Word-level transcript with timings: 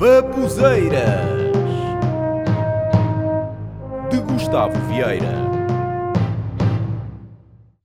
Babuzeiras 0.00 1.04
de 4.10 4.18
Gustavo 4.22 4.72
Vieira. 4.88 5.34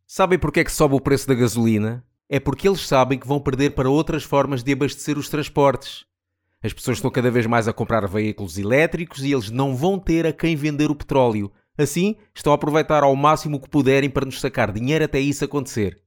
Sabem 0.07 0.39
porque 0.39 0.61
é 0.61 0.63
que 0.63 0.71
sobe 0.71 0.95
o 0.95 1.01
preço 1.01 1.27
da 1.27 1.33
gasolina? 1.33 2.05
É 2.29 2.39
porque 2.39 2.69
eles 2.69 2.87
sabem 2.87 3.19
que 3.19 3.27
vão 3.27 3.41
perder 3.41 3.71
para 3.71 3.89
outras 3.89 4.23
formas 4.23 4.63
de 4.63 4.71
abastecer 4.71 5.17
os 5.17 5.27
transportes. 5.27 6.05
As 6.63 6.71
pessoas 6.71 6.99
estão 6.99 7.11
cada 7.11 7.29
vez 7.29 7.45
mais 7.47 7.67
a 7.67 7.73
comprar 7.73 8.07
veículos 8.07 8.57
elétricos 8.57 9.21
e 9.21 9.33
eles 9.33 9.51
não 9.51 9.75
vão 9.75 9.99
ter 9.99 10.25
a 10.25 10.31
quem 10.31 10.55
vender 10.55 10.89
o 10.89 10.95
petróleo. 10.95 11.51
Assim, 11.77 12.15
estão 12.33 12.53
a 12.53 12.55
aproveitar 12.55 13.03
ao 13.03 13.13
máximo 13.13 13.59
que 13.59 13.69
puderem 13.69 14.09
para 14.09 14.25
nos 14.25 14.39
sacar 14.39 14.71
dinheiro 14.71 15.03
até 15.03 15.19
isso 15.19 15.43
acontecer. 15.43 16.01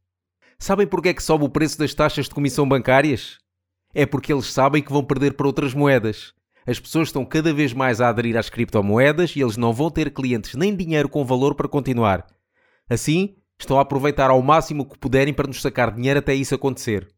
Sabem 0.59 0.87
porque 0.87 1.11
é 1.11 1.13
que 1.13 1.23
sobe 1.23 1.45
o 1.45 1.51
preço 1.51 1.79
das 1.79 1.93
taxas 1.93 2.25
de 2.25 2.35
comissão 2.35 2.67
bancárias? 2.67 3.39
É 3.95 4.05
porque 4.05 4.33
eles 4.33 4.53
sabem 4.53 4.83
que 4.83 4.93
vão 4.93 5.03
perder 5.03 5.35
para 5.35 5.47
outras 5.47 5.73
moedas. 5.75 6.35
As 6.67 6.79
pessoas 6.79 7.09
estão 7.09 7.25
cada 7.25 7.53
vez 7.53 7.73
mais 7.73 8.01
a 8.01 8.11
aderir 8.11 8.37
às 8.37 8.51
criptomoedas 8.51 9.35
e 9.35 9.41
eles 9.41 9.57
não 9.57 9.73
vão 9.73 9.91
ter 9.91 10.13
clientes 10.13 10.55
nem 10.55 10.77
dinheiro 10.77 11.09
com 11.09 11.25
valor 11.25 11.55
para 11.55 11.67
continuar. 11.67 12.27
Assim, 12.91 13.37
estão 13.59 13.79
a 13.79 13.83
aproveitar 13.83 14.29
ao 14.29 14.43
máximo 14.43 14.85
que 14.85 14.99
puderem 14.99 15.33
para 15.33 15.47
nos 15.47 15.63
sacar 15.63 15.95
dinheiro 15.95 16.19
até 16.19 16.35
isso 16.35 16.55
acontecer. 16.55 17.09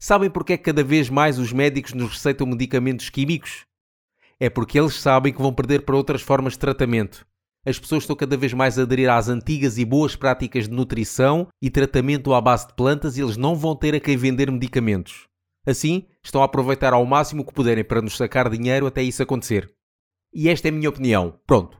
Sabem 0.00 0.28
porque 0.28 0.54
é 0.54 0.56
que 0.56 0.64
cada 0.64 0.82
vez 0.82 1.08
mais 1.08 1.38
os 1.38 1.52
médicos 1.52 1.92
nos 1.92 2.10
receitam 2.10 2.46
medicamentos 2.46 3.08
químicos? 3.08 3.66
É 4.40 4.50
porque 4.50 4.78
eles 4.78 4.94
sabem 4.94 5.32
que 5.32 5.42
vão 5.42 5.52
perder 5.52 5.82
para 5.82 5.96
outras 5.96 6.20
formas 6.20 6.54
de 6.54 6.58
tratamento. 6.58 7.24
As 7.64 7.78
pessoas 7.78 8.02
estão 8.02 8.16
cada 8.16 8.36
vez 8.36 8.52
mais 8.52 8.78
a 8.78 8.82
aderir 8.82 9.10
às 9.10 9.28
antigas 9.28 9.78
e 9.78 9.84
boas 9.84 10.16
práticas 10.16 10.68
de 10.68 10.74
nutrição 10.74 11.46
e 11.62 11.70
tratamento 11.70 12.34
à 12.34 12.40
base 12.40 12.66
de 12.66 12.74
plantas 12.74 13.16
e 13.16 13.20
eles 13.20 13.36
não 13.36 13.54
vão 13.54 13.76
ter 13.76 13.94
a 13.94 14.00
quem 14.00 14.16
vender 14.16 14.50
medicamentos. 14.50 15.27
Assim, 15.68 16.06
estão 16.24 16.40
a 16.40 16.46
aproveitar 16.46 16.94
ao 16.94 17.04
máximo 17.04 17.42
o 17.42 17.44
que 17.44 17.52
puderem 17.52 17.84
para 17.84 18.00
nos 18.00 18.16
sacar 18.16 18.48
dinheiro 18.48 18.86
até 18.86 19.02
isso 19.02 19.22
acontecer. 19.22 19.70
E 20.32 20.48
esta 20.48 20.68
é 20.68 20.70
a 20.70 20.72
minha 20.72 20.88
opinião. 20.88 21.38
Pronto. 21.46 21.78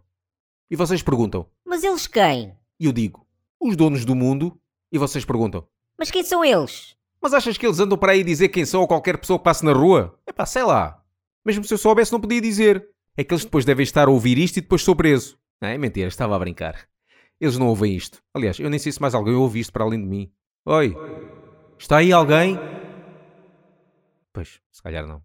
E 0.70 0.76
vocês 0.76 1.02
perguntam. 1.02 1.46
Mas 1.64 1.82
eles 1.82 2.06
quem? 2.06 2.54
E 2.78 2.84
eu 2.84 2.92
digo. 2.92 3.26
Os 3.58 3.76
donos 3.76 4.04
do 4.04 4.14
mundo. 4.14 4.60
E 4.92 4.98
vocês 4.98 5.24
perguntam. 5.24 5.66
Mas 5.98 6.10
quem 6.10 6.22
são 6.22 6.44
eles? 6.44 6.96
Mas 7.18 7.32
achas 7.32 7.56
que 7.56 7.64
eles 7.64 7.80
andam 7.80 7.96
para 7.96 8.12
aí 8.12 8.22
dizer 8.22 8.50
quem 8.50 8.66
são 8.66 8.82
ou 8.82 8.86
qualquer 8.86 9.16
pessoa 9.16 9.38
que 9.38 9.44
passe 9.44 9.64
na 9.64 9.72
rua? 9.72 10.20
É 10.26 10.32
pá, 10.34 10.44
sei 10.44 10.64
lá. 10.64 11.02
Mesmo 11.42 11.64
se 11.64 11.72
eu 11.72 11.78
soubesse 11.78 12.12
não 12.12 12.20
podia 12.20 12.42
dizer. 12.42 12.86
É 13.16 13.24
que 13.24 13.32
eles 13.32 13.44
depois 13.46 13.64
devem 13.64 13.84
estar 13.84 14.06
a 14.06 14.10
ouvir 14.10 14.36
isto 14.36 14.58
e 14.58 14.60
depois 14.60 14.82
sou 14.82 14.94
preso. 14.94 15.38
Não, 15.62 15.70
é 15.70 15.78
mentira, 15.78 16.08
estava 16.08 16.36
a 16.36 16.38
brincar. 16.38 16.86
Eles 17.40 17.56
não 17.56 17.68
ouvem 17.68 17.96
isto. 17.96 18.22
Aliás, 18.34 18.60
eu 18.60 18.68
nem 18.68 18.78
sei 18.78 18.92
se 18.92 19.00
mais 19.00 19.14
alguém 19.14 19.34
ouve 19.34 19.60
isto 19.60 19.72
para 19.72 19.84
além 19.84 19.98
de 19.98 20.06
mim. 20.06 20.30
Oi. 20.66 20.94
Está 21.78 21.96
aí 21.96 22.12
alguém? 22.12 22.58
Pois, 24.32 24.60
se 24.70 24.82
calhar 24.82 25.06
não. 25.06 25.22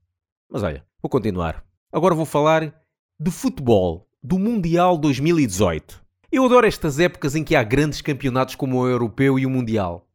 Mas 0.49 0.63
olha, 0.63 0.85
vou 1.01 1.09
continuar. 1.09 1.63
Agora 1.91 2.15
vou 2.15 2.25
falar 2.25 2.73
de 3.19 3.31
futebol, 3.31 4.07
do 4.21 4.39
Mundial 4.39 4.97
2018. 4.97 6.03
Eu 6.31 6.45
adoro 6.45 6.65
estas 6.65 6.99
épocas 6.99 7.35
em 7.35 7.43
que 7.43 7.55
há 7.55 7.63
grandes 7.63 8.01
campeonatos 8.01 8.55
como 8.55 8.79
o 8.79 8.87
Europeu 8.87 9.37
e 9.37 9.45
o 9.45 9.49
Mundial. 9.49 10.07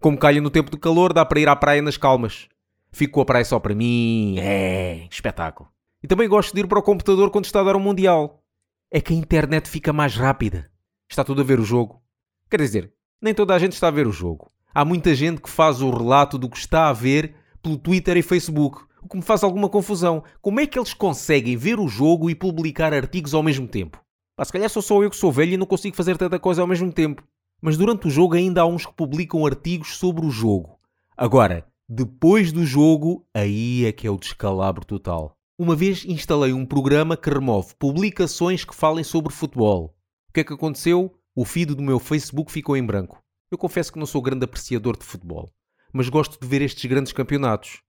Como 0.00 0.16
calha 0.16 0.40
no 0.40 0.50
tempo 0.50 0.70
de 0.70 0.78
calor, 0.78 1.12
dá 1.12 1.24
para 1.24 1.40
ir 1.40 1.48
à 1.48 1.56
praia 1.56 1.82
nas 1.82 1.96
calmas. 1.96 2.48
Fico 2.90 3.14
com 3.14 3.20
a 3.20 3.24
praia 3.24 3.44
só 3.44 3.58
para 3.58 3.74
mim, 3.74 4.36
é 4.38 5.06
espetáculo. 5.10 5.68
E 6.02 6.06
também 6.06 6.28
gosto 6.28 6.54
de 6.54 6.60
ir 6.60 6.66
para 6.66 6.78
o 6.78 6.82
computador 6.82 7.30
quando 7.30 7.44
está 7.44 7.60
a 7.60 7.64
dar 7.64 7.76
um 7.76 7.80
Mundial. 7.80 8.42
É 8.90 9.00
que 9.00 9.12
a 9.12 9.16
internet 9.16 9.68
fica 9.68 9.92
mais 9.92 10.14
rápida. 10.14 10.70
Está 11.10 11.24
tudo 11.24 11.42
a 11.42 11.44
ver 11.44 11.60
o 11.60 11.64
jogo. 11.64 12.00
Quer 12.48 12.60
dizer, 12.60 12.92
nem 13.20 13.34
toda 13.34 13.54
a 13.54 13.58
gente 13.58 13.72
está 13.72 13.88
a 13.88 13.92
ver 13.92 14.06
o 14.06 14.12
jogo. 14.12 14.50
Há 14.72 14.84
muita 14.84 15.14
gente 15.14 15.42
que 15.42 15.50
faz 15.50 15.82
o 15.82 15.90
relato 15.90 16.38
do 16.38 16.48
que 16.48 16.56
está 16.56 16.88
a 16.88 16.92
ver 16.92 17.34
pelo 17.68 17.76
Twitter 17.76 18.16
e 18.16 18.22
Facebook, 18.22 18.82
o 19.02 19.08
que 19.08 19.16
me 19.16 19.22
faz 19.22 19.44
alguma 19.44 19.68
confusão. 19.68 20.24
Como 20.40 20.58
é 20.58 20.66
que 20.66 20.78
eles 20.78 20.94
conseguem 20.94 21.54
ver 21.54 21.78
o 21.78 21.86
jogo 21.86 22.30
e 22.30 22.34
publicar 22.34 22.94
artigos 22.94 23.34
ao 23.34 23.42
mesmo 23.42 23.68
tempo? 23.68 24.02
Pá, 24.34 24.44
se 24.44 24.52
calhar 24.52 24.70
sou 24.70 24.80
só 24.80 25.02
eu 25.02 25.10
que 25.10 25.16
sou 25.16 25.30
velho 25.30 25.52
e 25.52 25.56
não 25.58 25.66
consigo 25.66 25.94
fazer 25.94 26.16
tanta 26.16 26.38
coisa 26.38 26.62
ao 26.62 26.66
mesmo 26.66 26.90
tempo. 26.90 27.22
Mas 27.60 27.76
durante 27.76 28.06
o 28.06 28.10
jogo 28.10 28.36
ainda 28.36 28.62
há 28.62 28.66
uns 28.66 28.86
que 28.86 28.94
publicam 28.94 29.44
artigos 29.44 29.98
sobre 29.98 30.24
o 30.24 30.30
jogo. 30.30 30.78
Agora, 31.14 31.66
depois 31.86 32.52
do 32.52 32.64
jogo, 32.64 33.26
aí 33.34 33.84
é 33.84 33.92
que 33.92 34.06
é 34.06 34.10
o 34.10 34.16
descalabro 34.16 34.86
total. 34.86 35.36
Uma 35.58 35.76
vez 35.76 36.04
instalei 36.06 36.54
um 36.54 36.64
programa 36.64 37.16
que 37.16 37.28
remove 37.28 37.74
publicações 37.78 38.64
que 38.64 38.74
falem 38.74 39.04
sobre 39.04 39.32
futebol. 39.32 39.94
O 40.30 40.32
que 40.32 40.40
é 40.40 40.44
que 40.44 40.54
aconteceu? 40.54 41.12
O 41.36 41.44
feed 41.44 41.74
do 41.74 41.82
meu 41.82 41.98
Facebook 41.98 42.50
ficou 42.50 42.76
em 42.76 42.86
branco. 42.86 43.20
Eu 43.50 43.58
confesso 43.58 43.92
que 43.92 43.98
não 43.98 44.06
sou 44.06 44.22
grande 44.22 44.44
apreciador 44.44 44.96
de 44.96 45.04
futebol 45.04 45.50
mas 45.92 46.08
gosto 46.08 46.40
de 46.40 46.46
ver 46.46 46.62
estes 46.62 46.84
grandes 46.84 47.12
campeonatos. 47.12 47.82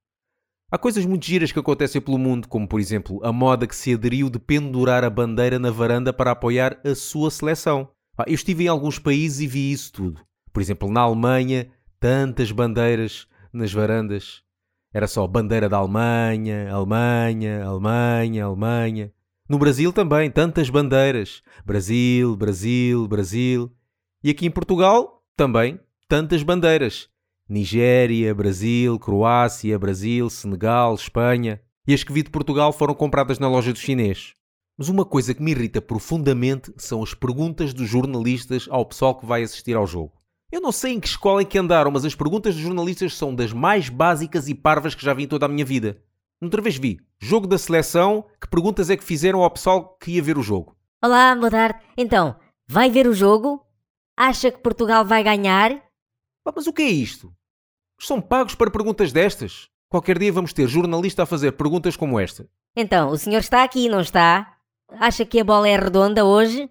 Há 0.71 0.77
coisas 0.77 1.03
muito 1.05 1.25
giras 1.25 1.51
que 1.51 1.59
acontecem 1.59 1.99
pelo 1.99 2.17
mundo, 2.17 2.47
como 2.47 2.67
por 2.67 2.79
exemplo 2.79 3.19
a 3.23 3.33
moda 3.33 3.65
que 3.65 3.75
se 3.75 3.93
aderiu 3.93 4.29
de 4.29 4.37
pendurar 4.37 5.03
a 5.03 5.09
bandeira 5.09 5.57
na 5.57 5.71
varanda 5.71 6.13
para 6.13 6.31
apoiar 6.31 6.79
a 6.85 6.93
sua 6.93 7.31
seleção. 7.31 7.89
Eu 8.27 8.35
estive 8.35 8.65
em 8.65 8.67
alguns 8.67 8.99
países 8.99 9.39
e 9.39 9.47
vi 9.47 9.71
isso 9.71 9.91
tudo. 9.93 10.21
Por 10.53 10.61
exemplo, 10.61 10.91
na 10.91 11.01
Alemanha, 11.01 11.71
tantas 11.99 12.51
bandeiras 12.51 13.27
nas 13.51 13.73
varandas. 13.73 14.43
Era 14.93 15.07
só 15.07 15.25
bandeira 15.25 15.69
da 15.69 15.77
Alemanha, 15.77 16.71
Alemanha, 16.71 17.63
Alemanha, 17.65 18.45
Alemanha. 18.45 19.13
No 19.47 19.57
Brasil 19.57 19.91
também, 19.91 20.29
tantas 20.29 20.69
bandeiras. 20.69 21.41
Brasil, 21.65 22.35
Brasil, 22.35 23.07
Brasil. 23.07 23.71
E 24.23 24.29
aqui 24.29 24.45
em 24.45 24.51
Portugal, 24.51 25.23
também, 25.35 25.79
tantas 26.07 26.43
bandeiras. 26.43 27.09
Nigéria, 27.49 28.35
Brasil, 28.35 28.99
Croácia, 28.99 29.79
Brasil, 29.79 30.29
Senegal, 30.29 30.93
Espanha. 30.93 31.59
E 31.87 31.93
as 31.95 32.03
que 32.03 32.13
vi 32.13 32.21
de 32.21 32.29
Portugal 32.29 32.71
foram 32.71 32.93
compradas 32.93 33.39
na 33.39 33.49
loja 33.49 33.73
do 33.73 33.79
chinês. 33.79 34.33
Mas 34.77 34.87
uma 34.87 35.03
coisa 35.03 35.33
que 35.33 35.41
me 35.41 35.49
irrita 35.49 35.81
profundamente 35.81 36.71
são 36.77 37.01
as 37.01 37.15
perguntas 37.15 37.73
dos 37.73 37.89
jornalistas 37.89 38.67
ao 38.69 38.85
pessoal 38.85 39.15
que 39.15 39.25
vai 39.25 39.41
assistir 39.41 39.75
ao 39.75 39.87
jogo. 39.87 40.13
Eu 40.51 40.61
não 40.61 40.71
sei 40.71 40.93
em 40.93 40.99
que 40.99 41.07
escola 41.07 41.41
é 41.41 41.45
que 41.45 41.57
andaram, 41.57 41.89
mas 41.89 42.05
as 42.05 42.13
perguntas 42.13 42.53
dos 42.53 42.63
jornalistas 42.63 43.15
são 43.15 43.33
das 43.33 43.51
mais 43.51 43.89
básicas 43.89 44.47
e 44.47 44.53
parvas 44.53 44.93
que 44.93 45.03
já 45.03 45.13
vi 45.13 45.23
em 45.23 45.27
toda 45.27 45.47
a 45.47 45.49
minha 45.49 45.65
vida. 45.65 46.01
Outra 46.39 46.61
vez 46.61 46.77
vi, 46.77 46.99
jogo 47.19 47.47
da 47.47 47.57
seleção, 47.57 48.25
que 48.39 48.47
perguntas 48.47 48.89
é 48.91 48.95
que 48.95 49.03
fizeram 49.03 49.43
ao 49.43 49.51
pessoal 49.51 49.97
que 49.99 50.11
ia 50.11 50.21
ver 50.21 50.37
o 50.37 50.43
jogo? 50.43 50.77
Olá, 51.03 51.35
boa 51.35 51.49
tarde. 51.49 51.79
Então, 51.97 52.35
vai 52.67 52.91
ver 52.91 53.07
o 53.07 53.13
jogo? 53.13 53.65
Acha 54.15 54.51
que 54.51 54.59
Portugal 54.59 55.03
vai 55.03 55.23
ganhar? 55.23 55.83
Mas 56.45 56.67
o 56.67 56.73
que 56.73 56.83
é 56.83 56.89
isto? 56.89 57.33
São 58.01 58.21
pagos 58.21 58.55
para 58.55 58.71
perguntas 58.71 59.11
destas. 59.11 59.67
Qualquer 59.89 60.17
dia 60.17 60.31
vamos 60.31 60.53
ter 60.53 60.67
jornalista 60.67 61.23
a 61.23 61.25
fazer 61.25 61.51
perguntas 61.51 61.97
como 61.97 62.17
esta. 62.17 62.47
Então, 62.73 63.09
o 63.09 63.17
senhor 63.17 63.39
está 63.39 63.61
aqui, 63.61 63.89
não 63.89 63.99
está? 63.99 64.55
Acha 64.89 65.25
que 65.25 65.37
a 65.37 65.43
bola 65.43 65.67
é 65.67 65.77
redonda 65.77 66.23
hoje? 66.23 66.69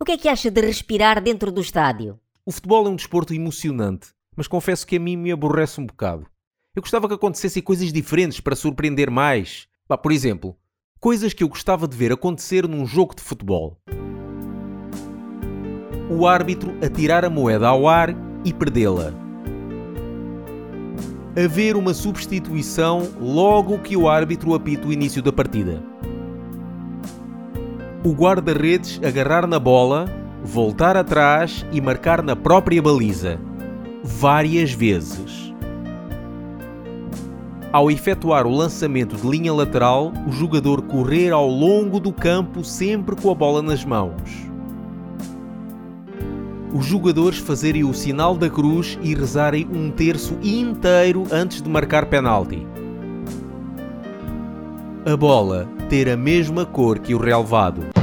O 0.00 0.04
que 0.04 0.12
é 0.12 0.16
que 0.16 0.28
acha 0.28 0.52
de 0.52 0.60
respirar 0.60 1.20
dentro 1.20 1.50
do 1.50 1.60
estádio? 1.60 2.20
O 2.46 2.52
futebol 2.52 2.86
é 2.86 2.90
um 2.90 2.94
desporto 2.94 3.34
emocionante, 3.34 4.10
mas 4.36 4.46
confesso 4.46 4.86
que 4.86 4.96
a 4.96 5.00
mim 5.00 5.16
me 5.16 5.32
aborrece 5.32 5.80
um 5.80 5.86
bocado. 5.86 6.26
Eu 6.76 6.80
gostava 6.80 7.08
que 7.08 7.14
acontecessem 7.14 7.60
coisas 7.60 7.92
diferentes 7.92 8.38
para 8.38 8.54
surpreender 8.54 9.10
mais. 9.10 9.66
Bah, 9.88 9.98
por 9.98 10.12
exemplo, 10.12 10.56
coisas 11.00 11.32
que 11.32 11.42
eu 11.42 11.48
gostava 11.48 11.88
de 11.88 11.96
ver 11.96 12.12
acontecer 12.12 12.68
num 12.68 12.86
jogo 12.86 13.16
de 13.16 13.22
futebol. 13.22 13.76
O 16.08 16.24
árbitro 16.24 16.72
atirar 16.84 17.24
a 17.24 17.30
moeda 17.30 17.66
ao 17.66 17.88
ar 17.88 18.10
e 18.44 18.52
perdê-la 18.52 19.27
haver 21.38 21.76
uma 21.76 21.94
substituição 21.94 23.08
logo 23.20 23.78
que 23.78 23.96
o 23.96 24.08
árbitro 24.08 24.54
apita 24.54 24.88
o 24.88 24.92
início 24.92 25.22
da 25.22 25.32
partida. 25.32 25.80
O 28.04 28.12
guarda-redes 28.12 29.00
agarrar 29.04 29.46
na 29.46 29.58
bola, 29.60 30.06
voltar 30.42 30.96
atrás 30.96 31.64
e 31.70 31.80
marcar 31.80 32.22
na 32.22 32.34
própria 32.34 32.82
baliza, 32.82 33.38
várias 34.02 34.72
vezes. 34.72 35.54
Ao 37.70 37.90
efetuar 37.90 38.46
o 38.46 38.50
lançamento 38.50 39.14
de 39.14 39.28
linha 39.28 39.52
lateral, 39.52 40.12
o 40.26 40.32
jogador 40.32 40.82
correr 40.82 41.30
ao 41.30 41.46
longo 41.46 42.00
do 42.00 42.12
campo 42.12 42.64
sempre 42.64 43.14
com 43.14 43.30
a 43.30 43.34
bola 43.34 43.62
nas 43.62 43.84
mãos 43.84 44.47
os 46.72 46.84
jogadores 46.84 47.38
fazerem 47.38 47.84
o 47.84 47.94
sinal 47.94 48.36
da 48.36 48.50
cruz 48.50 48.98
e 49.02 49.14
rezarem 49.14 49.66
um 49.72 49.90
terço 49.90 50.38
inteiro 50.42 51.26
antes 51.30 51.62
de 51.62 51.68
marcar 51.68 52.06
penalti. 52.06 52.66
A 55.06 55.16
bola 55.16 55.68
ter 55.88 56.08
a 56.08 56.16
mesma 56.16 56.66
cor 56.66 56.98
que 56.98 57.14
o 57.14 57.18
relevado. 57.18 57.97